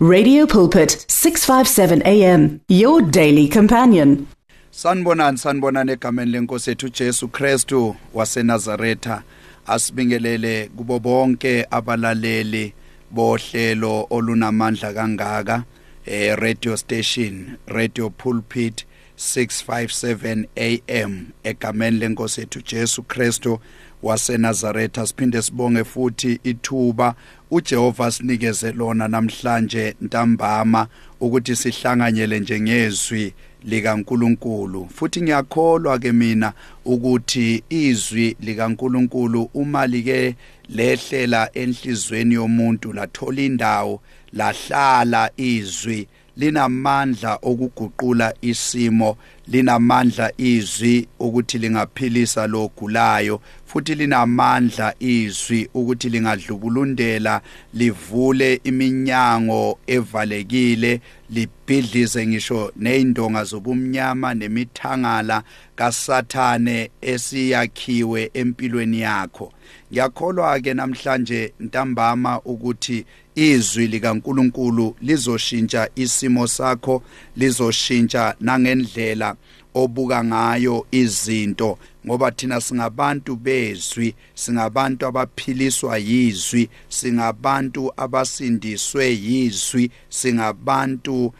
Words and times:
Radio 0.00 0.46
Pulpit 0.46 1.04
657 1.08 2.02
AM 2.06 2.60
your 2.68 3.02
daily 3.02 3.48
companion. 3.48 4.28
Sanibonani 4.70 5.38
sanibonani 5.38 5.92
egameni 5.92 6.30
lenkosi 6.32 6.70
ethu 6.70 6.88
Jesu 6.88 7.28
Kristu 7.28 7.96
waseNazaretha 8.14 9.22
asibingelele 9.66 10.70
kubo 10.76 10.98
bonke 10.98 11.66
abalaleli 11.70 12.72
bohlelo 13.10 14.06
olunamandla 14.10 14.92
kangaka 14.92 15.64
eh 16.06 16.36
radio 16.38 16.76
station 16.76 17.56
Radio 17.66 18.10
Pulpit 18.10 18.84
657 19.16 20.44
AM 20.56 21.26
egameni 21.44 21.98
lenkosi 21.98 22.40
ethu 22.40 22.60
Jesu 22.62 23.02
Kristu 23.02 23.58
waseNazaretha 24.02 25.06
siphinde 25.06 25.42
sibonge 25.42 25.84
futhi 25.84 26.40
ithuba 26.44 27.14
uJehova 27.50 28.10
sinikeze 28.10 28.72
lona 28.72 29.08
namhlanje 29.08 29.94
ntambama 30.00 30.86
ukuthi 31.20 31.56
sihlanganyele 31.56 32.40
njengezwi 32.40 33.34
likaNkuluNkulu. 33.64 34.88
Futhi 34.94 35.22
ngiyakholwa 35.22 35.98
ke 35.98 36.12
mina 36.12 36.52
ukuthi 36.84 37.62
izwi 37.70 38.36
likaNkuluNkulu 38.40 39.50
uma 39.54 39.86
like 39.86 40.34
lehlela 40.68 41.50
enhlizweni 41.54 42.34
yomuntu 42.34 42.92
lathola 42.92 43.42
indawo 43.42 44.00
lahlala 44.32 45.30
izwi 45.36 46.08
linamandla 46.38 47.38
okuguqula 47.42 48.34
isimo 48.40 49.16
linamandla 49.48 50.32
izwi 50.36 51.08
ukuthi 51.18 51.58
lingaphilisa 51.58 52.46
logulayo 52.46 53.40
futhi 53.66 53.94
linamandla 53.94 54.94
izwi 54.98 55.68
ukuthi 55.74 56.08
lingadlubulundela 56.08 57.40
livule 57.74 58.60
iminyango 58.64 59.78
evalekile 59.86 61.00
libhidlize 61.30 62.26
ngisho 62.26 62.72
neindonga 62.76 63.44
zobumnyama 63.44 64.34
nemithangala 64.34 65.42
kasathane 65.76 66.90
esiyakhiwe 67.00 68.30
empilweni 68.34 69.00
yakho. 69.00 69.52
Ngiyakholwa 69.92 70.60
ke 70.60 70.74
namhlanje 70.74 71.52
ntambama 71.60 72.40
ukuthi 72.40 73.04
izwi 73.38 73.86
likaNkuluNkulu 73.86 74.96
lizoshintsha 75.02 75.88
isimo 75.96 76.46
sakho 76.46 77.02
lizoshintsha 77.36 78.34
nangendlela 78.40 79.36
obuka 79.74 80.24
ngayo 80.24 80.86
izinto 80.90 81.78
ngoba 82.06 82.30
thina 82.30 82.60
singabantu 82.60 83.36
bezwi 83.36 84.14
singabantu 84.34 85.06
abaphiliswa 85.06 85.98
yizwi 85.98 86.68
singabantu 86.88 87.92
abasindiswe 87.96 89.04
yizwi 89.14 89.90
singabantu 90.08 91.32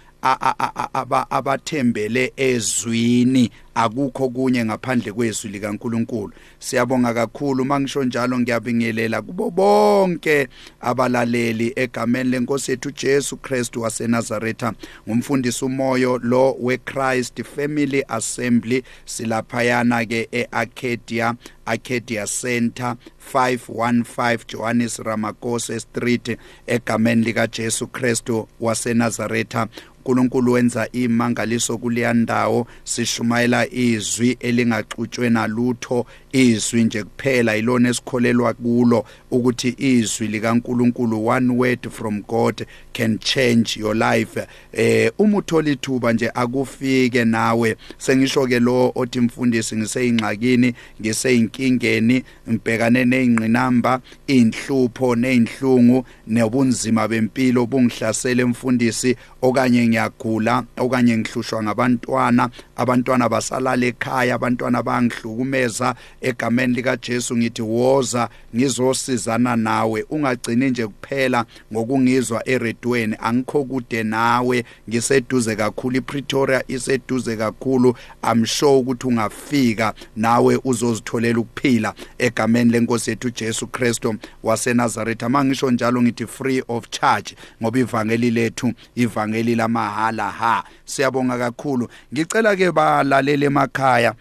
abathembele 1.31 2.33
ezwini. 2.37 3.51
Akukho 3.75 4.29
kunye 4.29 4.65
ngaphandle 4.65 5.13
kwezwi 5.13 5.51
likaNkuluNkulu. 5.51 6.33
Siyabonga 6.59 7.15
kakhulu. 7.15 7.65
Mangisho 7.65 8.05
njalo 8.05 8.39
ngiyabingelela 8.39 9.23
kubo 9.23 9.51
bonke 9.51 10.49
abalaleli 10.81 11.73
egameni 11.77 12.31
lenkosi 12.31 12.71
yethu 12.71 12.91
Jesu 12.91 13.37
Kristu 13.37 13.83
waseNazaretha. 13.83 14.73
Ngumfundisi 15.09 15.65
umoyo 15.65 16.19
lo 16.23 16.57
weChrist 16.61 17.43
Family 17.45 18.05
Assembly. 18.09 18.83
Silaphayana 19.05 20.05
ke 20.07 20.29
eArcadia 20.33 21.35
Arcadia 21.67 22.27
Center 22.27 22.97
515 23.33 24.39
Johannes 24.49 24.99
Ramakosi 24.99 25.81
Street 25.81 26.39
egameni 26.67 27.25
lika 27.25 27.47
Jesu 27.47 27.87
Kristu 27.87 28.49
waseNazaretha. 28.61 29.69
uNkulunkulu 30.09 30.53
wenza 30.53 30.89
imangaliso 30.93 31.79
kuleya 31.79 32.15
ndawo 32.15 32.67
sishumayela 32.85 33.73
izwi 33.73 34.37
elingaxutshwe 34.41 35.31
nalutho 35.31 36.07
izwi 36.33 36.85
nje 36.85 37.05
kuphela 37.05 37.57
ilona 37.57 37.89
esikholelwa 37.89 38.55
kulo 38.55 39.05
ukuthi 39.31 39.75
izwi 39.79 40.29
likaNkulunkulu 40.29 41.27
one 41.27 41.51
word 41.51 41.91
from 41.91 42.23
God 42.23 42.67
can 42.93 43.19
change 43.19 43.81
your 43.81 43.97
life. 43.97 44.47
Eh 44.73 45.13
uma 45.19 45.39
uthola 45.39 45.71
ithuba 45.71 46.13
nje 46.13 46.31
akufike 46.35 47.25
nawe. 47.25 47.77
Sengisho 47.99 48.47
ke 48.47 48.61
lo 48.61 48.93
othi 48.95 49.21
mfundisi 49.21 49.77
ngiseyingxakini 49.77 50.75
ngiseyinkingeni 51.01 52.25
ngibhekane 52.51 53.05
nezingqinamba 53.05 54.01
inhlupho 54.27 55.17
nezinhlungu 55.17 56.05
nebunzima 56.27 57.09
bempilo 57.09 57.67
bungihlasele 57.67 58.45
mfundisi 58.45 59.17
okanye 59.43 59.89
ngiyagula 59.89 60.65
okanye 60.77 61.19
ngihlushwa 61.19 61.63
ngabantwana 61.63 62.51
abantwana 62.77 63.29
basalala 63.29 63.87
ekhaya 63.87 64.35
abantwana 64.35 64.83
bangihlukumeza 64.83 65.95
egameni 66.21 66.75
lika 66.75 66.97
Jesu 66.97 67.37
ngithi 67.37 67.63
woza 67.63 68.29
ngizosizana 68.57 69.57
nawe. 69.57 70.05
Ungagcini 70.11 70.71
nje 70.71 70.87
kuphela 70.87 71.45
ngokungizwa 71.73 72.49
eredweni. 72.49 73.17
Angikho 73.21 73.65
kude 73.65 74.03
nawe. 74.03 74.65
Ngiseduze 74.89 75.57
kakhulu. 75.57 75.97
iPretoria 75.97 76.63
iseduze 76.69 77.37
kakhulu. 77.37 77.97
I'm 78.23 78.47
sure 78.47 78.77
ukuthi 78.77 79.07
ungafika. 79.07 79.95
Nawe 80.17 80.61
uzozitholela 80.65 81.39
ukuphila 81.39 81.95
egameni 82.19 82.71
lenkosi 82.71 83.11
yethu 83.11 83.31
Jesu 83.31 83.67
Kristo 83.67 84.15
waseNazaretha. 84.43 85.29
Mangisho 85.29 85.71
njalo 85.71 86.03
ngithi 86.03 86.27
free 86.27 86.63
of 86.69 86.91
charge 86.91 87.37
ngoba 87.63 87.79
ivangeli 87.79 88.31
lethu 88.31 88.73
ivangeli 88.95 89.55
lamahala 89.55 90.31
ha 90.31 90.65
siyabonga 90.85 91.39
kakhulu. 91.39 91.89
Ngicela 92.13 92.57
ke 92.57 92.73
balalele 92.73 93.47
emakhaya 93.47 94.15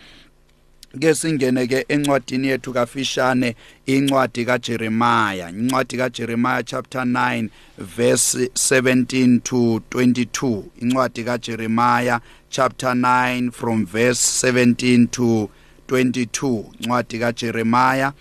ke 0.99 1.15
singene 1.15 1.67
ke 1.67 1.85
encwadini 1.87 2.47
yethu 2.47 2.73
kafishane 2.73 3.55
incwadi 3.85 4.45
kaJeremiah. 4.45 5.49
Incwadi 5.49 5.97
kaJeremiah 5.97 6.63
chapter 6.65 7.01
9 7.01 7.49
verse 7.77 8.49
17 8.53 9.41
to 9.41 9.81
22 9.89 10.63
incwadi 10.81 11.23
kaJeremiah 11.23 12.19
chapter 12.49 12.93
9 12.93 13.51
from 13.51 13.85
verse 13.85 14.47
17 14.47 15.07
to 15.07 15.49
22 15.87 16.65
incwadi 16.79 17.19
kaJeremiah 17.19 18.13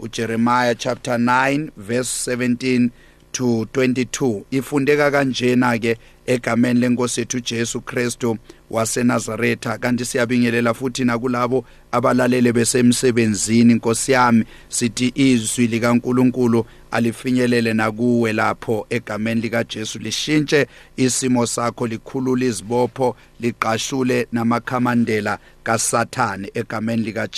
uJeremiah 0.00 0.74
chapter 0.78 1.18
9 1.18 1.70
verse 1.76 2.34
17 2.36 2.90
to 3.32 3.66
22 3.72 4.42
ifundeka 4.50 5.10
kanjena 5.10 5.78
ke 5.78 5.96
egameni 6.26 6.80
lenkosi 6.80 7.20
yethu 7.20 7.40
Jesu 7.40 7.80
Kristu 7.80 8.38
waseNazaretha. 8.70 9.78
Kanti 9.78 10.04
siyabingelela 10.04 10.74
futhi 10.74 11.04
nakulabo 11.04 11.64
abalalele 11.92 12.52
besemsebenzini. 12.52 13.72
Inkosi 13.72 14.12
yami 14.12 14.44
sithi 14.68 15.12
izwi 15.14 15.66
likaNkuluNkulu 15.66 16.66
alifinyelele 16.90 17.74
nakuwe 17.74 18.32
lapho 18.32 18.86
egameni 18.90 19.40
lika 19.40 19.64
Jesu 19.64 19.98
lishintshe 19.98 20.66
isimo 20.96 21.46
sakho 21.46 21.86
likhulule 21.86 22.46
izibopho 22.46 23.16
liqashule 23.40 24.26
namakhamandela 24.32 25.38
kaSathane 25.62 26.50
egameni 26.54 27.02
lika 27.02 27.28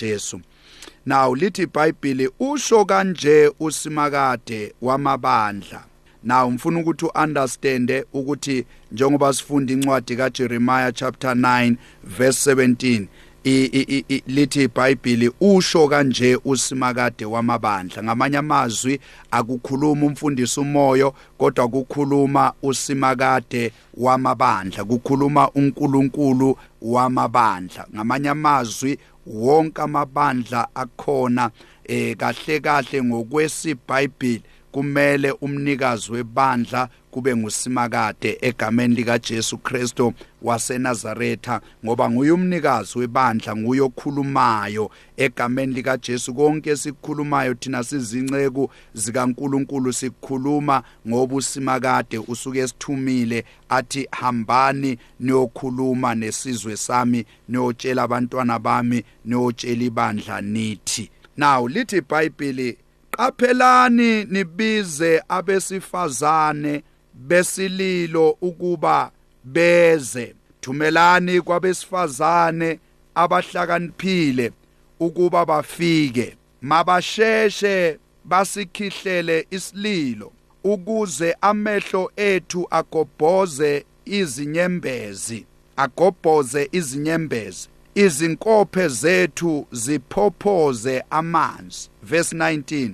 Now 1.07 1.35
lithi 1.35 1.63
iBhayibheli 1.63 2.31
usho 2.41 2.85
kanje 2.85 3.53
usimakade 3.61 4.75
wamabandla. 4.83 5.85
Now 6.23 6.51
mfuna 6.51 6.81
ukuthi 6.81 7.07
uunderstande 7.07 8.05
ukuthi 8.13 8.65
njengoba 8.93 9.33
sifunda 9.33 9.73
incwadi 9.73 10.17
kaJeremiah 10.17 10.93
chapter 10.95 11.31
9 11.35 11.77
verse 12.05 12.55
17 12.55 13.07
lithi 13.45 14.63
iBhayibheli 14.63 15.31
usho 15.41 15.89
kanje 15.89 16.39
usimakade 16.45 17.25
wamabandla. 17.25 18.03
Ngamanye 18.03 18.37
amazwi 18.39 19.01
akukhuluma 19.31 20.07
umfundisi 20.07 20.61
umoyo 20.61 21.15
kodwa 21.39 21.69
kukhuluma 21.69 22.53
usimakade 22.63 23.73
wamabandla 23.95 24.85
kukhuluma 24.85 25.51
uNkulunkulu 25.51 26.59
wamabandla. 26.83 27.87
Ngamanye 27.95 28.29
amazwi 28.29 28.99
wonke 29.27 29.83
amabandla 29.83 30.69
akhona 30.75 31.51
eh 31.85 32.17
kahle 32.17 32.61
kahle 32.61 33.03
ngokwesibhayibheli 33.03 34.43
kumele 34.75 35.31
umnikazi 35.31 36.13
webandla 36.13 36.89
kube 37.11 37.37
ngusimakade 37.37 38.39
egameni 38.41 38.95
lika 38.95 39.19
Jesu 39.19 39.59
Kristo 39.59 40.13
waseNazaretha 40.43 41.61
ngoba 41.85 42.11
nguye 42.11 42.31
umnikazi 42.31 42.99
webandla 42.99 43.57
nguye 43.57 43.81
okhulumayo 43.81 44.91
egameni 45.17 45.75
lika 45.75 45.97
Jesu 45.97 46.35
konke 46.35 46.71
esikhulumayo 46.71 47.55
thina 47.55 47.85
sizinceku 47.85 48.71
zikaNkuluNkulu 48.95 49.93
sikhuluma 49.93 50.83
ngoba 51.09 51.35
usimakade 51.35 52.19
usuke 52.19 52.59
esithumile 52.59 53.45
athi 53.69 54.09
hambani 54.11 54.99
niyokhuluma 55.21 56.15
nesizwe 56.15 56.77
sami 56.77 57.25
niyotshela 57.49 58.03
abantwana 58.03 58.59
bami 58.59 59.05
niyotshela 59.25 59.85
ibandla 59.85 60.41
nithi. 60.41 61.11
Now 61.37 61.69
lithi 61.69 61.97
iBhayibheli 61.97 62.84
qaphelani 63.17 64.25
nibize 64.25 65.23
abesifazane 65.29 66.83
besililo 67.15 68.31
ukuba 68.41 69.11
beze. 69.45 70.35
Thumelani 70.61 71.41
kwabesifazane 71.41 72.79
abahlakaniphile 73.15 74.53
ukuba 75.01 75.47
bafike. 75.47 76.37
Mabasheshe 76.63 77.99
basikhihlele 78.25 79.47
isililo 79.51 80.33
ukuze 80.65 81.37
amehlo 81.41 82.13
ethu 82.17 82.67
agobhoze 82.71 83.85
izinyembezi 84.05 85.47
agobhoze 85.77 86.69
izinyembezi. 86.73 87.69
Izinkophe 87.95 88.89
zethu 88.89 89.67
ziphophoze 89.73 91.05
amanzi. 91.11 91.89
Verse 92.03 92.37
19 92.37 92.91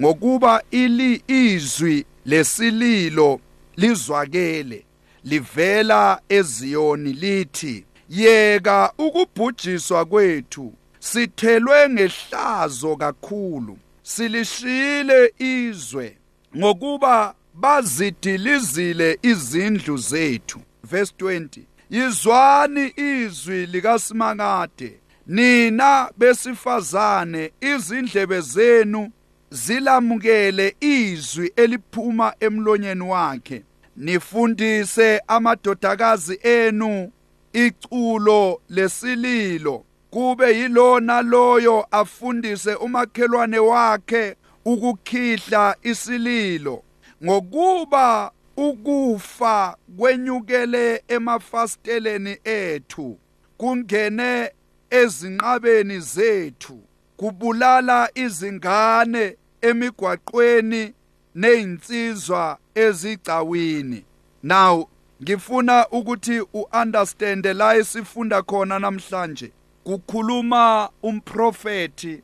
ngokuba 0.00 0.62
ili 0.70 1.22
izwi 1.26 2.04
lesililo 2.26 3.40
lizwakele 3.76 4.84
livela 5.24 6.20
eziyoni 6.28 7.12
lithi 7.12 7.84
yeka 8.08 8.92
ukubhujiswa 8.98 10.04
kwethu 10.04 10.72
sithelwe 10.98 11.88
ngehlazo 11.88 12.96
kakhulu 12.96 13.78
silishile 14.02 15.32
izwe 15.38 16.16
ngokuba 16.56 17.34
bazidilizile 17.54 19.18
izindlu 19.22 19.96
zethu. 19.96 20.60
Verse 20.84 21.14
20 21.18 21.60
yizwani 21.90 22.92
izwi 22.96 23.66
likaSimakade 23.66 25.00
nina 25.26 26.10
besifazane 26.16 27.50
izindlebe 27.60 28.40
zenu 28.40 29.10
zilamukele 29.52 30.76
izwi 30.80 31.52
eliphuma 31.56 32.34
emlonyeni 32.40 33.02
wakhe. 33.02 33.62
Nifundise 33.96 35.20
amadodakazi 35.28 36.38
enu 36.42 37.12
iculo 37.52 38.60
lesililo. 38.68 39.84
Kube 40.10 40.58
yilona 40.58 41.22
loyo 41.22 41.86
afundise 41.90 42.74
umakhelwane 42.74 43.58
wakhe 43.58 44.36
ukukhihla 44.64 45.76
isililo. 45.82 46.82
Ngokuba 47.24 48.30
ukufa 48.56 49.76
kwenyukele 49.98 51.02
emafasteleni 51.08 52.36
ethu 52.44 53.18
kungene 53.56 54.50
ezinqabeni 54.90 56.00
zethu 56.00 56.78
kubulala 57.16 58.10
izingane 58.14 59.36
emigwaqweni 59.62 60.92
nezinsizwa 61.34 62.58
ezigcawini. 62.74 64.04
Now 64.42 64.88
ngifuna 65.22 65.88
ukuthi 65.88 66.40
uunderstand 66.54 67.46
la 67.46 67.74
esifunda 67.74 68.42
khona 68.42 68.78
namhlanje. 68.78 69.52
Kukhuluma 69.84 70.90
umprofeti 71.02 72.22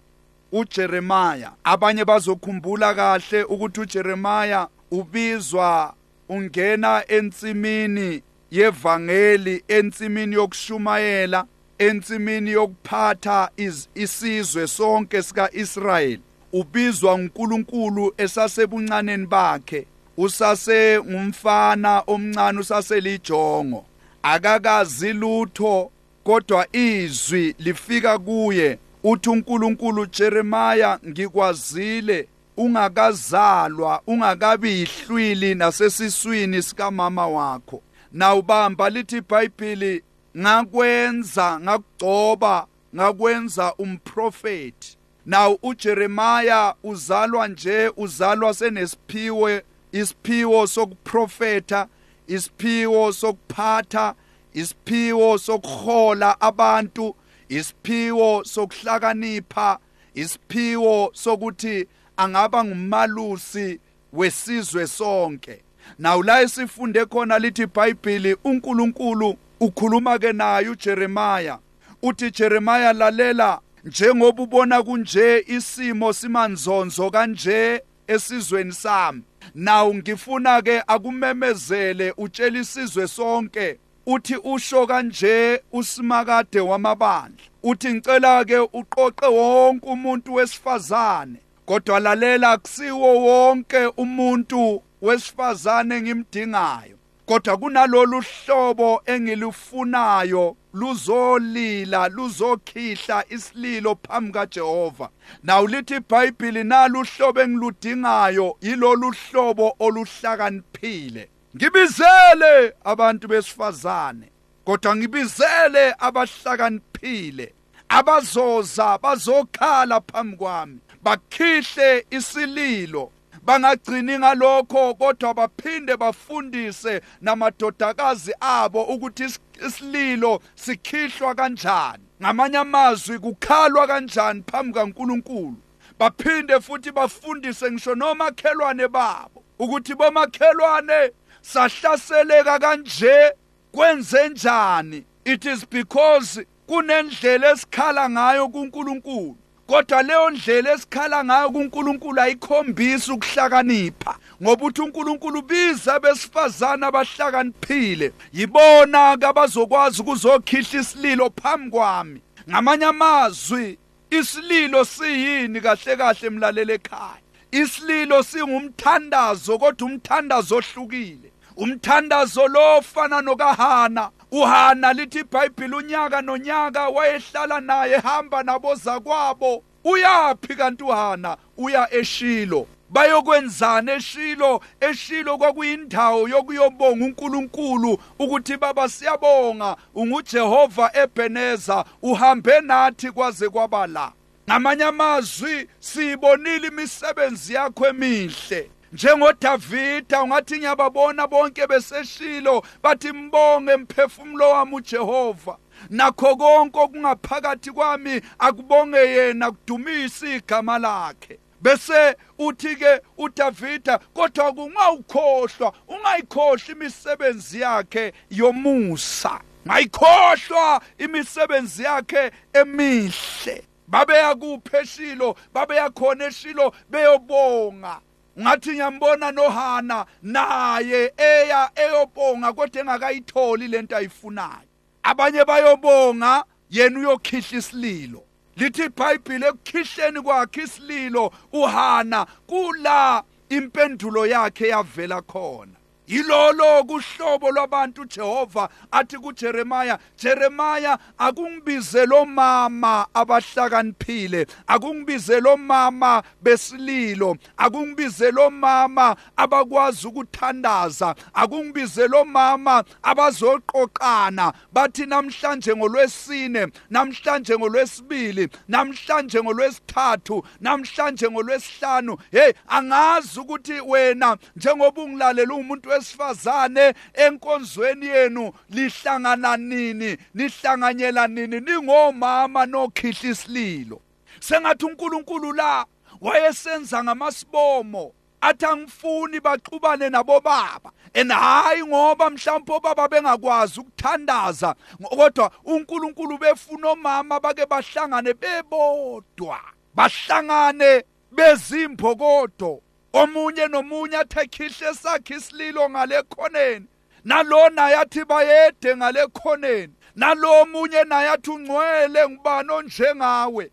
uJeremiah. 0.52 1.52
Abanye 1.64 2.05
bazokhumbula 2.05 2.94
kahle 2.94 3.44
ukuthi 3.44 3.81
uJeremiah 3.81 4.69
ubizwa 4.91 5.94
ungena 6.29 7.05
ensimini 7.08 8.23
yevangeli 8.50 9.64
ensimini 9.69 10.34
yokushumayela 10.34 11.44
ensimini 11.79 12.50
yokuphatha 12.50 13.50
isizwe 13.94 14.67
sonke 14.67 15.23
sika 15.23 15.50
Israel 15.52 16.19
ubizwa 16.53 17.15
uNkulunkulu 17.15 18.15
esasebuncaneni 18.17 19.27
bakhe 19.27 19.87
usase 20.17 21.00
ngumfana 21.00 22.03
omncane 22.06 22.59
usaselijongo 22.61 23.85
akakazi 24.23 25.12
lutho 25.12 25.91
kodwa 26.25 26.77
izwi 26.77 27.55
lifika 27.59 28.19
kuye 28.19 28.79
uthi 29.05 29.31
uNkulunkulu 29.31 30.06
Jeremiah 30.06 30.99
ngikwazile 31.09 32.29
ungakazalwa 32.56 34.03
ungakabi 34.06 34.71
yihlwili 34.71 35.55
nasesiswini 35.55 36.62
sika 36.62 36.91
mama 36.91 37.27
wakho 37.29 37.83
nawubamba 38.12 38.91
lithi 38.91 39.17
iBhayibheli 39.17 40.03
ngakwenza 40.39 41.61
ngakugcoba 41.61 42.67
ngakwenza 42.97 43.75
umprofeti 43.75 44.98
naw 45.29 45.57
uJeremiah 45.63 46.75
uzalwa 46.85 47.49
nje 47.49 47.93
uzalwa 47.97 48.55
senesiphiwe 48.55 49.63
isiphiwo 49.93 50.67
sokuprofeta 50.67 51.87
isiphiwo 52.27 53.13
sokuphatha 53.13 54.15
isiphiwo 54.55 55.39
sokuhola 55.39 56.41
abantu 56.41 57.17
isiphiwo 57.49 58.45
sokuhlakanipha 58.45 59.79
isiphiwo 60.15 61.11
sokuthi 61.13 61.87
angaba 62.17 62.65
ngumalusi 62.65 63.81
wesizwe 64.13 64.87
sonke. 64.87 65.63
Nawu 65.99 66.23
la 66.23 66.41
esifunde 66.41 67.05
khona 67.07 67.39
lithi 67.39 67.63
iBhayibheli 67.63 68.37
uNkulunkulu 68.45 69.37
ukhuluma 69.61 70.19
ke 70.19 70.33
naye 70.33 70.69
uJeremiah. 70.69 71.59
Uthi 72.03 72.31
Jeremiah 72.31 72.95
lalela 72.95 73.61
njengoba 73.85 74.43
ubona 74.43 74.83
kunje 74.83 75.45
isimo 75.47 76.13
simanzonzo 76.13 77.11
kanje 77.11 77.83
esizweni 78.07 78.73
sami. 78.73 79.23
Nawu 79.55 79.95
ngifuna 79.95 80.63
ke 80.63 80.83
akumemezele 80.87 82.15
utshela 82.17 82.59
isizwe 82.59 83.09
sonke 83.09 83.79
uthi 84.07 84.37
usho 84.45 84.87
kanje 84.87 85.63
usimakade 85.73 86.61
wamabandla. 86.61 87.45
Uthi 87.63 87.95
ngicela 87.95 88.45
ke 88.45 88.59
uqoqe 88.59 89.27
wonke 89.27 89.87
umuntu 89.87 90.35
wesifazane 90.35 91.39
kodwa 91.67 92.01
lalela 92.01 92.51
akusiwo 92.51 93.15
wonke 93.25 93.87
umuntu 93.87 94.83
wesifazane 95.03 96.03
ngimdingayo 96.03 96.97
kodwa 97.27 97.57
kunalolu 97.57 98.23
hlobo 98.23 99.03
engilifunayo 99.07 100.57
luzolila 100.79 102.09
luzokhihla 102.09 103.25
isililo 103.31 103.95
phambi 103.95 104.33
kaJehova. 104.33 105.09
Nawu 105.43 105.67
lithi 105.67 105.95
iBhayibheli 105.97 106.65
nalo 106.65 107.01
uhlobo 107.01 107.41
engiludingayo 107.41 108.57
yilolu 108.61 109.11
hlobo 109.11 109.77
oluhlakaniphile. 109.79 111.29
Ngibizele 111.57 112.75
abantu 112.85 113.29
besifazane 113.29 114.29
kodwa 114.65 114.97
ngibizele 114.97 115.94
abahlakaniphile. 115.99 117.55
Abazoza 117.89 118.99
bazokhala 118.99 120.01
phambi 120.01 120.37
kwami 120.37 120.79
bakhihle 121.03 122.06
isililo. 122.11 123.13
Bangagcini 123.48 124.19
ngalokho 124.19 124.94
kodwa 124.94 125.34
baphinde 125.34 125.96
bafundise 125.96 127.00
namadodakazi 127.20 128.32
abo 128.40 128.82
ukuthi 128.82 129.24
isililo 129.67 130.40
sikhihlwa 130.55 131.34
kanjani. 131.34 132.05
Ngamanye 132.22 132.58
amazwi 132.58 133.19
kukhalwa 133.19 133.86
kanjani 133.86 134.43
phambi 134.52 134.72
kaNkuluNkulu. 134.72 135.56
Baphinde 135.98 136.60
futhi 136.60 136.93
bafundise 136.93 137.70
ngisho 137.70 137.94
nomakhelwane 137.94 138.88
babo 138.88 139.43
ukuthi 139.58 139.94
bomakhelwane 139.94 141.10
sahlaseleka 141.43 142.58
kanje 142.58 143.32
kwenze 143.72 144.28
njani? 144.28 145.05
It 145.24 145.44
is 145.46 145.64
because 145.64 146.46
kunendlela 146.67 147.50
esikhala 147.50 148.10
ngayo 148.10 148.48
kuNkulunkulu. 148.48 149.36
Kodwa 149.69 150.03
leyo 150.03 150.31
ndlela 150.31 150.72
esikhala 150.72 151.25
ngayo 151.25 151.51
kuNkulunkulu 151.51 152.20
ayikhombisi 152.20 153.13
ukuhlakanipha 153.13 154.17
ngoba 154.43 154.65
uthi 154.67 154.81
uNkulunkulu 154.82 155.43
biza 155.43 156.01
besifazana 156.01 156.87
abahlakaniphile. 156.87 158.13
Yibona 158.32 159.10
abazokwazi 159.10 160.03
ukuzokhihla 160.03 160.81
isililo 160.81 161.31
phambi 161.43 161.70
kwami. 161.70 162.20
Ngamanye 162.51 162.84
amazwi 162.84 163.79
isililo 164.10 164.84
siyini 164.84 165.60
kahle 165.60 165.96
kahle 165.96 166.27
emlalele 166.27 166.75
ekhaya? 166.75 167.20
Isililo 167.51 168.22
singumthandazo 168.22 169.58
kodwa 169.58 169.89
umthandazo 169.89 170.56
ohlukile. 170.56 171.32
Umthandazo 171.56 172.48
lo 172.48 172.79
ofana 172.79 173.20
nokahana 173.20 174.10
uhana 174.31 174.93
lithi 174.93 175.19
iBhayibheli 175.19 175.75
unyaka 175.75 176.23
nonyaka 176.23 176.89
wayehlala 176.89 177.61
naye 177.61 177.97
hamba 177.97 178.43
naboza 178.43 179.01
kwabo 179.01 179.63
uyapi 179.85 180.55
kanti 180.55 180.85
uhana? 180.85 181.37
Uya 181.56 181.94
eShilo. 181.94 182.67
Bayokwenzana 182.91 183.93
eShilo. 183.93 184.61
eShilo 184.81 185.39
kwakuyindawo 185.39 186.29
yokuyobonga 186.29 187.05
uNkulunkulu 187.05 187.99
ukuthi 188.19 188.56
baba 188.56 188.89
siyabonga. 188.89 189.77
unguJehova 189.94 190.91
eBheneza. 190.94 191.85
Uhambe 192.03 192.61
nathi 192.61 193.11
kwaze 193.11 193.49
kwaba 193.49 193.87
la. 193.87 194.13
Ngamanye 194.51 194.85
amazwi 194.85 195.69
siyibonile 195.81 196.69
imisebenzi 196.69 197.55
yakho 197.55 197.87
emihle. 197.87 198.70
njengoDavida 198.93 200.23
ungathi 200.23 200.59
ngiyababona 200.59 201.27
bonke 201.27 201.67
beseshilo 201.67 202.63
bathi 202.83 203.13
mbonge 203.13 203.77
mphefumulo 203.77 204.51
wami 204.51 204.75
uJehova. 204.75 205.59
Nakho 205.91 206.37
konke 206.37 206.79
okungaphakathi 206.81 207.71
kwami 207.71 208.21
akubonge 208.39 208.99
yena 208.99 209.51
kudumise 209.51 210.37
igama 210.37 210.79
lakhe. 210.79 211.39
Bese 211.61 212.17
uthi 212.39 212.77
ke 212.77 213.01
uDavida 213.19 213.99
kodwa 213.99 214.53
kungawukhohlwa 214.53 215.73
ungayikhohlwa 215.89 216.73
imisebenzi 216.73 217.61
yakhe 217.61 218.13
yomusa. 218.31 219.41
Ngayikhohlwa 219.67 220.81
imisebenzi 220.99 221.83
yakhe 221.83 222.31
emihle. 222.53 223.65
Babeya 223.89 224.35
kupheshilo 224.35 225.37
babeya 225.53 225.91
khona 225.91 226.27
eshilo 226.27 226.73
beyobonga. 226.91 228.01
Ngathi 228.41 228.71
ngiyambona 228.71 229.33
noHana 229.33 230.07
naye 230.23 231.13
eya 231.17 231.71
eyobonga 231.75 232.53
kodwa 232.53 232.81
engakayitholi 232.81 233.69
lento 233.69 233.97
ayifunayo. 233.97 234.69
Abanye 235.03 235.45
bayobonga 235.45 236.45
yena 236.71 236.99
uyokhihla 236.99 237.59
isililo. 237.59 238.23
Lithi 238.57 238.85
iBhayibheli 238.85 239.45
ekukhihleni 239.47 240.21
kwakhe 240.23 240.63
isililo 240.63 241.33
uHana 241.53 242.27
kula 242.47 243.23
impendulo 243.49 244.27
yakhe 244.27 244.69
yavela 244.69 245.23
khona. 245.23 245.78
Yilolo 246.08 246.84
kuhlobo 246.84 247.50
lwabantu 247.50 248.05
Jehova 248.05 248.69
athi 248.91 249.19
kuJeremiah 249.19 249.98
Jeremiah 250.17 250.98
akungibize 251.19 252.06
lo 252.06 252.24
mama 252.24 253.06
abahlakaniphile 253.15 254.46
akungibize 254.67 255.41
lo 255.41 255.56
mama 255.56 256.22
besililo 256.43 257.36
akungibize 257.56 258.31
lo 258.31 258.50
mama 258.50 259.17
abakwazi 259.36 260.06
ukuthandaza 260.06 261.15
akungibize 261.34 262.08
lo 262.08 262.24
mama 262.24 262.84
abazoqoqana. 263.03 264.53
Bathi 264.72 265.06
namhlanje 265.06 265.77
ngolwesine 265.77 266.67
namhlanje 266.91 267.58
ngolwesibili 267.58 268.48
namhlanje 268.69 269.43
ngolwesithathu 269.43 270.44
namhlanje 270.60 271.31
ngolwesihlanu 271.31 272.19
hey 272.31 272.53
angazi 272.69 273.41
ukuthi 273.41 273.81
wena 273.81 274.36
njengoba 274.56 275.03
ungilalela 275.03 275.55
umuntu 275.55 275.91
wesifazane 275.98 276.94
enkonzweni 277.14 278.06
yenu 278.06 278.52
lihlangana 278.70 279.56
nini 279.56 280.17
nihlanganyela 280.34 281.28
nini? 281.28 281.60
Ningomama 281.60 282.67
nokhihla 282.67 283.31
isililo 283.31 284.00
sengathi 284.40 284.84
uNkulunkulu 284.84 285.52
la 285.52 285.86
wayesenza 286.20 287.05
ngamasibomo 287.05 288.12
athi 288.40 288.67
angifuni 288.67 289.40
baxubane 289.40 290.08
nabo 290.10 290.40
baba. 290.40 290.90
And 291.14 291.31
hayi 291.31 291.84
ngoba 291.84 292.31
mhlawumbe 292.31 292.72
obaba 292.72 293.08
bengakwazi 293.08 293.81
ukuthandaza 293.81 294.74
kodwa 295.17 295.50
uNkulunkulu 295.64 296.38
befuna 296.38 296.88
omama 296.88 297.40
bake 297.40 297.67
bahlangane 297.67 298.34
bebodwa 298.34 299.60
bahlangane 299.94 301.05
bezimbokodo 301.32 302.82
omunye 303.20 303.67
nomunye 303.69 304.17
athekhihle 304.17 304.94
sakhe 304.94 305.34
isililo 305.34 305.91
ngale 305.91 306.22
khoneni 306.22 306.87
nalona 307.25 307.91
yathi 307.91 308.25
bayede 308.25 308.96
ngale 308.96 309.27
khoneni 309.27 309.94
nalo 310.19 310.67
munye 310.67 311.05
naye 311.05 311.29
athi 311.29 311.51
ungcwele 311.51 312.29
ngubani 312.29 312.70
onjengawe? 312.72 313.70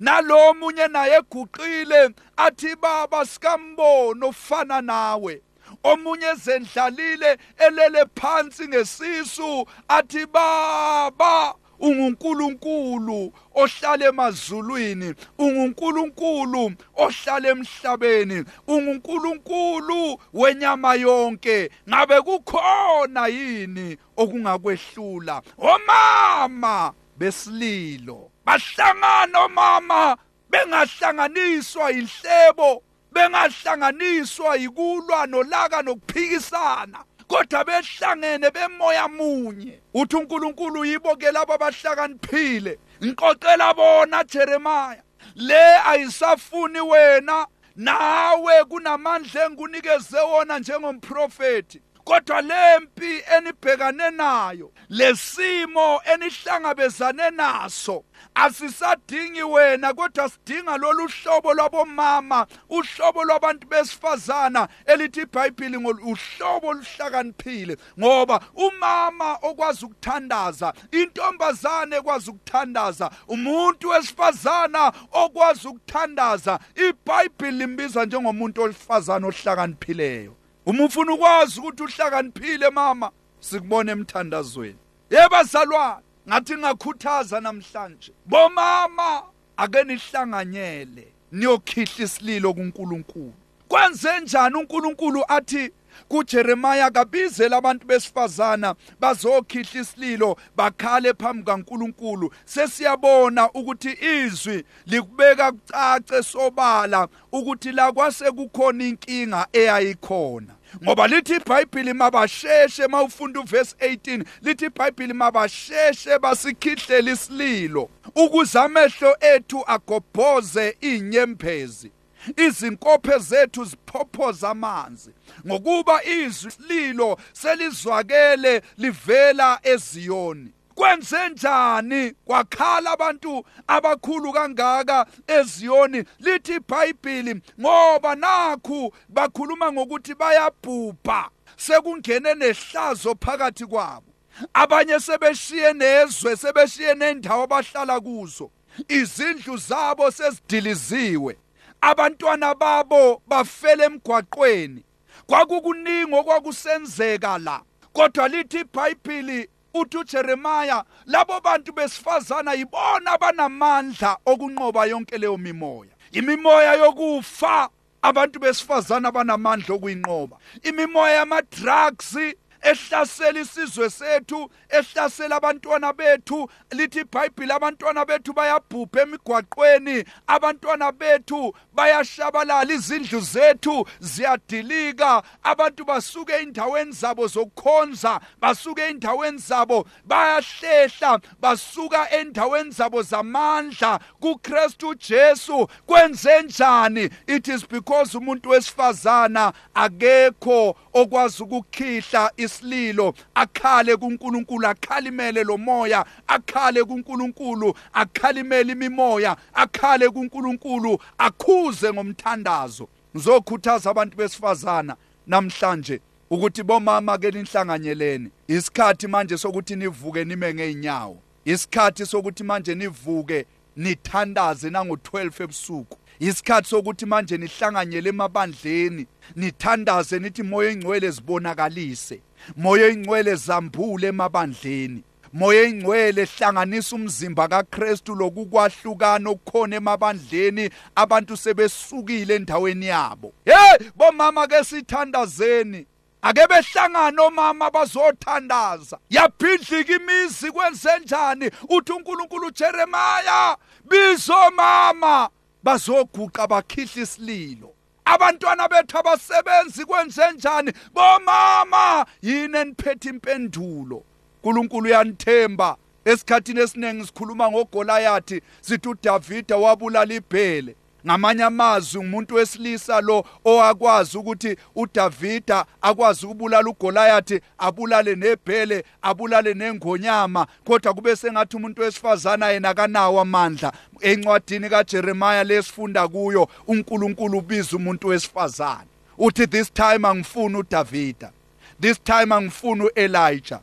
Nalo 0.00 0.54
munye 0.54 0.88
naye 0.88 1.16
eguqile 1.18 2.14
athi 2.36 2.76
baba 2.76 3.26
sikambono 3.26 4.28
ofana 4.28 4.80
nawe. 4.80 5.42
Omunye 5.84 6.26
ezendlalile 6.26 7.38
elele 7.58 8.04
phansi 8.14 8.68
ngesisu 8.68 9.66
athi 9.88 10.26
baba 10.26 11.54
ungunkulunkulu 11.80 13.32
ohlala 13.54 14.04
emazulwini 14.06 15.14
ungunkulunkulu 15.38 16.72
ohlala 16.96 17.48
emhlabeni 17.48 18.44
ungunkulunkulu 18.66 20.20
wenyama 20.32 20.94
yonke. 20.94 21.70
Ngabe 21.88 22.20
kukhona 22.20 23.26
yini 23.26 23.96
okungakwehlula 24.16 25.42
omama 25.58 26.92
besililo 27.18 28.30
bahlangana 28.44 29.38
omama 29.44 30.16
bengahlanganiswa 30.50 31.92
inhlebo 31.92 32.82
bengahlanganiswa 33.12 34.56
yikulwa 34.56 35.26
nolaka 35.26 35.82
nokuphikisana. 35.82 37.04
Kodwa 37.28 37.64
behlangene 37.64 38.50
bemoya 38.50 39.08
munye. 39.08 39.80
Uthi 39.94 40.16
uNkulunkulu 40.16 40.84
yibo 40.84 41.16
ke 41.16 41.30
labo 41.32 41.52
abahlakaniphile. 41.54 42.78
Ngiqoqela 43.02 43.74
bona 43.74 44.24
Jeremiah. 44.24 45.02
Le 45.36 45.78
ayisafuni 45.86 46.80
wena 46.80 47.46
nawe 47.76 48.64
kunamandla 48.64 49.44
engunikeze 49.44 50.20
wona 50.20 50.58
njengomprofeti 50.58 51.80
kodwa 52.08 52.40
lempi 52.40 53.22
enibhekane 53.36 54.10
nayo 54.10 54.72
lesimo 54.88 56.00
enihlangabezane 56.12 57.30
naso 57.30 58.04
asisadingi 58.34 59.42
wena 59.42 59.94
kodwa 59.94 60.28
sidinga 60.28 60.76
lolu 60.76 61.08
hlobo 61.08 61.54
lwabomama 61.54 62.46
uhlobo 62.68 63.24
lwabantu 63.24 63.68
besifazana 63.68 64.68
elithi 64.86 65.20
iBhayibheli 65.20 65.80
ngohlobo 65.80 66.68
oluhlakaniphile 66.68 67.76
ngoba 67.98 68.40
umama 68.54 69.38
okwazi 69.42 69.84
ukuthandaza 69.84 70.72
intombazane 70.90 71.96
ekwazi 71.96 72.30
ukuthandaza 72.30 73.10
umuntu 73.28 73.88
wesifazana 73.88 74.92
okwazi 75.12 75.68
ukuthandaza 75.68 76.58
iBhayibheli 76.88 77.58
limbiza 77.58 78.04
njengomuntu 78.04 78.62
olifazana 78.62 79.26
ohlakaniphileyo 79.26 80.37
uma 80.68 80.84
ufuna 80.84 81.12
ukwazi 81.12 81.60
ukuthi 81.60 81.82
uhlakaniphile 81.82 82.70
mama 82.70 83.10
sikubona 83.40 83.92
emthandazweni. 83.92 84.78
Yebazalwane 85.10 86.02
ngathi 86.28 86.56
ngakhuthaza 86.56 87.40
namhlanje. 87.40 88.12
Bomama 88.26 89.22
ake 89.56 89.84
nihlanganyele 89.84 91.08
niyokhihla 91.32 92.04
isililo 92.04 92.54
kuNkulunkulu. 92.54 93.32
Kwenze 93.68 94.20
njani 94.20 94.56
uNkulunkulu 94.56 95.24
athi 95.28 95.70
kuJeremiah 96.08 96.90
kabizela 96.92 97.56
abantu 97.56 97.86
besifazana 97.86 98.74
bazokhihla 99.00 99.80
isililo 99.80 100.36
bakhale 100.56 101.14
phambi 101.14 101.42
kaNkulunkulu? 101.44 102.32
Sesiyabona 102.44 103.50
ukuthi 103.52 103.98
izwi 104.00 104.64
likubeka 104.86 105.52
kucace 105.52 106.22
sobala 106.22 107.08
ukuthi 107.32 107.72
la 107.72 107.92
kwase 107.92 108.30
kukhona 108.30 108.84
inkinga 108.84 109.46
eyayikhona. 109.52 110.57
Ngoba 110.82 111.06
lithi 111.06 111.34
iBhayibheli 111.34 111.92
mabasheshe 111.92 112.86
mawufunda 112.86 113.40
uverse 113.40 113.76
18 113.80 114.24
lithi 114.42 114.64
iBhayibheli 114.64 115.12
mabasheshe 115.12 116.18
basikhihlela 116.18 117.10
isililo 117.12 117.90
ukuze 118.14 118.58
amehlo 118.58 119.16
ethu 119.20 119.64
agobhoze 119.66 120.76
inyembezi 120.80 121.90
izinkophe 122.36 123.18
zethu 123.18 123.64
ziphophoza 123.64 124.50
amanzi 124.50 125.10
ngokuba 125.46 126.04
izwi 126.04 126.52
lilo 126.68 127.18
selizwakele 127.32 128.62
livela 128.78 129.60
eziyoni. 129.62 130.52
Kwenze 130.78 131.28
njani 131.28 132.12
kwakhala 132.24 132.90
abantu 132.90 133.44
abakhulu 133.66 134.32
kangaka 134.32 135.06
eziyoni. 135.26 136.04
Lithi 136.18 136.54
iBhayibheli 136.54 137.42
ngoba 137.60 138.14
nakhu 138.14 138.92
bakhuluma 139.08 139.72
ngokuthi 139.72 140.14
bayabhubha 140.14 141.30
sekungene 141.56 142.34
nehlazo 142.34 143.14
phakathi 143.14 143.66
kwabo. 143.66 144.06
Abanye 144.54 145.00
sebeshiye 145.00 145.72
nezwe 145.72 146.36
sebeshiye 146.36 146.94
nendawo 146.94 147.42
abahlala 147.42 148.00
kuzo. 148.00 148.50
Izindlu 148.88 149.56
zabo 149.56 150.10
sezidiliziwe. 150.10 151.38
Abantwana 151.80 152.54
babo 152.54 153.22
bafela 153.26 153.84
emgwaqweni. 153.84 154.84
Kwakukuningi 155.26 156.14
okwakusenzeka 156.14 157.38
la. 157.38 157.62
Kodwa 157.92 158.28
lithi 158.28 158.60
iBhayibheli 158.60 159.48
uthi 159.74 159.98
uJeremiah 159.98 160.84
labo 161.06 161.40
bantu 161.40 161.72
besifazana 161.72 162.52
yibona 162.54 163.12
abanamandla 163.12 164.18
okunqoba 164.26 164.86
yonke 164.86 165.18
leyo 165.18 165.36
mimoya. 165.36 165.90
Imimoya 166.12 166.74
yokufa 166.74 167.68
abantu 168.02 168.40
besifazana 168.40 169.08
abanamandla 169.08 169.74
okuyinqoba. 169.74 170.36
Imimoya 170.62 171.14
yama 171.14 171.42
drugs 171.42 172.16
ehlasela 172.62 173.40
isizwe 173.40 173.90
sethu 173.90 174.50
ehlasela 174.68 175.36
abantwana 175.36 175.92
bethu. 175.92 176.48
Lithi 176.70 177.00
iBhayibheli 177.00 177.52
abantwana 177.52 178.04
bethu 178.04 178.32
bayabhubha 178.32 179.02
emigwaqweni. 179.02 180.04
Abantwana 180.26 180.92
bethu 180.92 181.54
bayashabalala 181.72 182.72
izindlu 182.72 183.20
zethu 183.20 183.86
ziyadilika. 184.00 185.22
Abantu 185.42 185.84
basuke 185.84 186.32
endaweni 186.32 186.92
zabo 186.92 187.26
zokukhonza 187.26 188.20
basuke 188.40 188.82
endaweni 188.82 189.38
zabo 189.38 189.86
bayahlehla 190.04 191.20
basuka 191.40 192.10
endaweni 192.10 192.70
zabo 192.70 193.02
zamandla 193.02 194.00
kuKristu 194.20 194.94
Jesu 194.94 195.68
kwenze 195.86 196.42
njani? 196.42 197.10
It 197.26 197.48
is 197.48 197.64
because 197.68 198.18
umuntu 198.18 198.50
wesifazana 198.50 199.52
akekho 199.74 200.76
okwazi 200.92 201.42
ukukhihla 201.42 202.30
isililo 202.48 203.14
akhale 203.34 203.96
kuNkulunkulu 203.96 204.66
akhalimele 204.66 205.44
lo 205.44 205.56
moya 205.58 206.04
akhale 206.26 206.84
kuNkulunkulu 206.84 207.74
akhalimele 207.92 208.72
imimoya 208.72 209.36
akhale 209.54 210.08
kuNkulunkulu 210.08 210.98
akhuze 211.18 211.92
ngomthandazo. 211.92 212.88
Ngizokhuthaza 213.16 213.90
abantu 213.90 214.16
besifazana 214.16 214.96
namhlanje 215.26 216.00
ukuthi 216.30 216.62
bomama 216.62 217.18
ke 217.18 217.30
linhlanganyelene 217.30 218.30
isikhathi 218.48 219.06
manje 219.06 219.38
sokuthi 219.38 219.76
nivuke 219.76 220.24
nime 220.24 220.54
ngeenyawo 220.54 221.16
isikhathi 221.44 222.06
sokuthi 222.06 222.44
manje 222.44 222.74
nivuke 222.74 223.46
nithandaze 223.76 224.70
nango12 224.70 225.42
ebusuku. 225.42 225.98
Isikhathi 226.20 226.68
sokuthi 226.68 227.06
manje 227.06 227.36
nihlanganyele 227.36 228.08
emabandleni 228.08 229.06
nithandaze 229.36 230.18
nithi 230.18 230.42
moya 230.42 230.70
engcwele 230.70 231.10
zibonakalise. 231.10 232.20
Moya 232.56 232.86
engcwele 232.88 233.34
zambule 233.34 234.06
emabandleni. 234.08 235.02
Moya 235.32 235.62
engcwele 235.62 236.24
hlanganisa 236.24 236.96
umzimba 236.96 237.48
kaKristu 237.48 238.14
lokukwahlukana 238.14 239.30
okukhona 239.30 239.76
emabandleni 239.76 240.70
abantu 240.94 241.36
sebesukile 241.36 242.34
endaweni 242.34 242.86
yabo. 242.86 243.32
Hey 243.44 243.88
bomama 243.96 244.46
ke 244.46 244.64
sithandazeni. 244.64 245.86
Ake 246.22 246.46
behlangana 246.46 247.22
omama 247.22 247.70
bazothandaza. 247.70 248.98
Yaphindlika 249.10 249.94
imizi 249.94 250.50
kwenze 250.50 250.98
njani 251.02 251.50
uthi 251.68 251.92
uNkulunkulu 251.92 252.46
uJeremaya 252.46 253.56
bizo 253.88 254.50
mama. 254.56 255.30
Bazoguqa 255.62 256.46
bakhihla 256.46 257.02
isililo. 257.02 257.74
Abantwana 258.04 258.68
bethu 258.68 258.98
abasebenzi 258.98 259.84
kwenze 259.84 260.32
njani? 260.32 260.72
Bomama 260.94 262.06
yini 262.22 262.58
eniphethe 262.58 263.08
impendulo? 263.08 264.02
uNkulunkulu 264.42 264.86
uyanithemba. 264.86 265.76
Esikhathini 266.04 266.60
esiningi 266.60 267.06
sikhuluma 267.06 267.50
ngogolayathi 267.50 268.42
sithi 268.60 268.88
uDavida 268.88 269.56
wabulala 269.56 270.14
ibhele. 270.14 270.76
Ngamanye 271.06 271.42
amazwi 271.44 272.00
umuntu 272.00 272.34
wesilisa 272.34 273.00
lo 273.00 273.24
owakwazi 273.44 274.18
ukuthi 274.18 274.56
uDavida 274.74 275.64
akwazi 275.82 276.26
ukubulala 276.26 276.70
uGoliath 276.70 277.42
abulale 277.58 278.14
nebhele 278.14 278.84
abulale 279.02 279.54
nengonyama 279.54 280.46
kodwa 280.64 280.94
kube 280.94 281.16
sengathi 281.16 281.56
umuntu 281.56 281.82
wesifazana 281.82 282.48
yena 282.48 282.74
kanawo 282.74 283.20
amandla. 283.20 283.72
Encwadini 284.00 284.68
kaJeremiah 284.68 285.46
lesifunda 285.46 286.08
kuyo 286.08 286.48
uNkulunkulu 286.66 287.38
ubiza 287.38 287.76
umuntu 287.76 288.08
wesifazana 288.08 288.84
uthi 289.18 289.46
this 289.46 289.72
time 289.72 290.08
angifuni 290.08 290.56
uDavida. 290.56 291.32
This 291.80 292.00
time 292.04 292.34
angifuni 292.34 292.82
uElijah. 292.82 293.60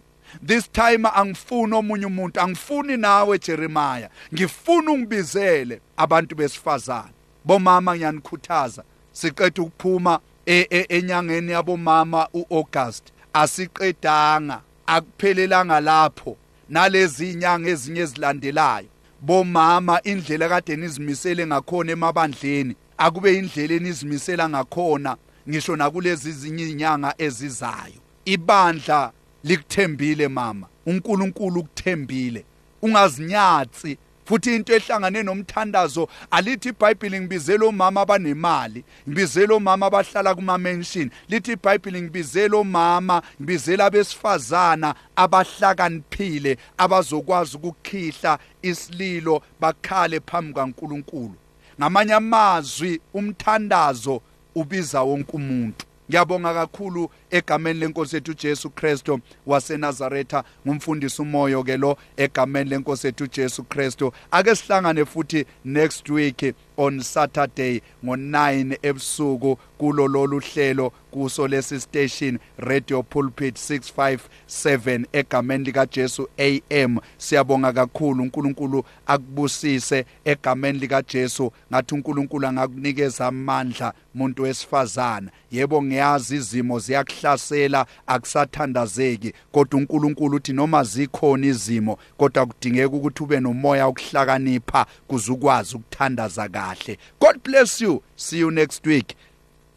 This 0.47 0.71
time 0.71 1.09
angifuni 1.15 1.73
omunye 1.73 2.05
umuntu. 2.05 2.41
Angifuni 2.41 2.97
nawe 2.97 3.39
Jeremiah. 3.39 4.09
Ngifuna 4.33 4.91
ungibizele 4.91 5.81
abantu 5.97 6.35
besifazana 6.35 7.09
bomama 7.45 7.95
ngiyanikhuthaza 7.95 8.83
siqeda 9.11 9.61
ukuphuma 9.61 10.19
e, 10.45 10.67
e, 10.69 10.85
enyangeni 10.89 11.51
yabomama 11.51 12.27
uAugust. 12.33 13.03
Asiqedanga 13.33 14.61
akuphelelanga 14.85 15.79
lapho. 15.79 16.37
Nalezi 16.69 17.31
inyanga 17.31 17.69
ezinye 17.69 18.01
ezilandelayo 18.01 18.87
bomama 19.21 20.01
indlela 20.03 20.49
kade 20.49 20.75
nizimisele 20.75 21.47
ngakhona 21.47 21.91
emabandleni 21.91 22.75
akube 22.97 23.37
indlela 23.37 23.73
enizimisela 23.73 24.49
ngakhona 24.49 25.17
ngisho 25.49 25.75
nakulezi 25.75 26.31
zinye 26.31 26.69
inyanga 26.69 27.13
ezizayo. 27.17 28.01
Ibandla 28.25 29.11
likuthembile 29.43 30.27
mama. 30.27 30.67
uNkulunkulu 30.85 31.59
ukuthembile. 31.59 32.45
Ungazinyatsi 32.81 33.97
futhi 34.25 34.55
into 34.55 34.73
ehlangane 34.73 35.23
nomthandazo 35.23 36.07
alithi 36.31 36.69
iBhayibheli 36.69 37.19
ngibizela 37.19 37.65
omama 37.65 38.01
abanemali 38.01 38.83
ngibizela 39.07 39.53
omama 39.55 39.85
abahlala 39.85 40.35
kuma 40.35 40.57
mansion 40.57 41.09
lithi 41.29 41.51
iBhayibheli 41.51 42.01
ngibizela 42.01 42.57
omama 42.57 43.21
ngibizela 43.41 43.85
abesifazana 43.85 44.95
abahlakaniphile 45.15 46.57
abazokwazi 46.77 47.57
ukukhihla 47.57 48.39
isililo 48.61 49.41
bakhale 49.59 50.19
phambi 50.19 50.53
kaNkuluNkulu 50.53 51.35
ngamanye 51.79 52.13
amazwi 52.13 53.01
umthandazo 53.13 54.21
ubiza 54.55 55.01
wonke 55.01 55.31
umuntu. 55.31 55.85
Ngiyabonga 56.09 56.53
kakhulu 56.53 57.09
egameni 57.31 57.79
lenkosi 57.79 58.17
ethu 58.17 58.33
Jesu 58.33 58.69
Kristo 58.69 59.19
waseNazaretha 59.45 60.43
ngumfundisi 60.67 61.21
umoyo 61.21 61.63
ke 61.63 61.77
lo 61.77 61.97
egameni 62.17 62.69
lenkosi 62.69 63.07
ethu 63.07 63.27
Jesu 63.27 63.63
Kristo 63.63 64.13
ake 64.31 64.55
sihlangane 64.55 65.05
futhi 65.05 65.45
next 65.63 66.09
week. 66.09 66.55
On 66.77 67.01
Saturday 67.01 67.81
ngo9 68.03 68.77
ebusuku 68.81 69.57
kulo 69.77 70.07
lolu 70.07 70.39
hlelo 70.39 70.91
kuso 71.11 71.47
lesi 71.47 71.79
station 71.79 72.39
Radio 72.57 73.03
Pulpit 73.03 73.55
657 73.55 75.05
egameni 75.13 75.63
lika 75.63 75.85
Jesu 75.85 76.29
AM 76.37 76.97
siyabonga 77.17 77.73
kakhulu 77.73 78.23
uNkulunkulu 78.23 78.83
akubusise 79.07 80.05
egameni 80.25 80.79
lika 80.79 81.01
Jesu 81.01 81.51
ngathi 81.71 81.95
uNkulunkulu 81.95 82.47
angakunikeza 82.47 83.27
amandla 83.27 83.93
umuntu 84.15 84.43
wesifazana 84.43 85.31
yebo 85.51 85.83
ngiyazi 85.83 86.35
izimo 86.35 86.79
ziyakuhlasela 86.79 87.85
akusathandazeki. 88.07 89.33
Kodwa 89.51 89.79
uNkulunkulu 89.79 90.37
uthi 90.37 90.53
noma 90.53 90.83
zikhona 90.83 91.47
izimo 91.47 91.97
kodwa 92.17 92.45
kudingeka 92.45 92.95
ukuthi 92.95 93.23
ube 93.23 93.39
nomoya 93.39 93.85
wokuhlakanipha 93.87 94.85
kuzukwazi 95.07 95.75
ukuthandaza 95.75 96.47
kahle 96.65 96.97
god 97.19 97.37
bless 97.49 97.81
you 97.85 97.93
see 98.15 98.39
you 98.43 98.51
next 98.61 98.81
week 98.93 99.15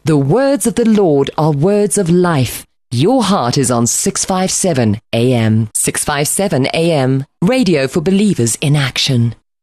The 0.05 0.17
words 0.17 0.65
of 0.65 0.73
the 0.75 0.87
Lord 0.89 1.29
are 1.37 1.51
words 1.51 1.97
of 1.97 2.09
life. 2.09 2.65
Your 2.89 3.21
heart 3.21 3.57
is 3.57 3.69
on 3.69 3.85
657 3.85 4.97
AM. 5.13 5.69
657 5.75 6.65
AM. 6.73 7.25
Radio 7.41 7.87
for 7.87 8.01
believers 8.01 8.55
in 8.61 8.75
action. 8.75 9.35